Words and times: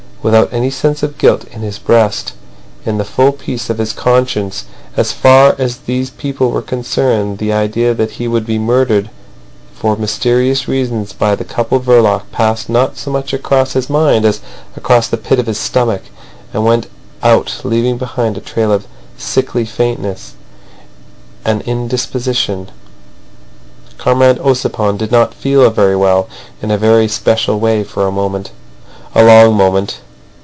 Without 0.23 0.49
any 0.53 0.69
sense 0.69 1.01
of 1.01 1.17
guilt 1.17 1.45
in 1.51 1.61
his 1.61 1.79
breast, 1.79 2.33
in 2.85 2.99
the 2.99 3.03
full 3.03 3.31
peace 3.31 3.71
of 3.71 3.79
his 3.79 3.91
conscience 3.91 4.65
as 4.95 5.11
far 5.11 5.55
as 5.57 5.77
these 5.77 6.11
people 6.11 6.51
were 6.51 6.61
concerned, 6.61 7.39
the 7.39 7.51
idea 7.51 7.95
that 7.95 8.11
he 8.11 8.27
would 8.27 8.45
be 8.45 8.59
murdered 8.59 9.09
for 9.73 9.95
mysterious 9.97 10.67
reasons 10.67 11.11
by 11.11 11.33
the 11.33 11.43
couple 11.43 11.79
Verloc 11.79 12.21
passed 12.31 12.69
not 12.69 12.97
so 12.99 13.09
much 13.09 13.33
across 13.33 13.73
his 13.73 13.89
mind 13.89 14.23
as 14.23 14.41
across 14.77 15.07
the 15.07 15.17
pit 15.17 15.39
of 15.39 15.47
his 15.47 15.57
stomach, 15.57 16.03
and 16.53 16.63
went 16.63 16.85
out, 17.23 17.59
leaving 17.63 17.97
behind 17.97 18.37
a 18.37 18.41
trail 18.41 18.71
of 18.71 18.85
sickly 19.17 19.65
faintness—an 19.65 21.61
indisposition. 21.61 22.69
Comrade 23.97 24.37
Ossipon 24.37 24.97
did 24.99 25.11
not 25.11 25.33
feel 25.33 25.67
very 25.71 25.95
well 25.95 26.29
in 26.61 26.69
a 26.69 26.77
very 26.77 27.07
special 27.07 27.59
way 27.59 27.83
for 27.83 28.05
a 28.05 28.11
moment—a 28.11 29.23
long 29.23 29.55
moment. 29.55 29.99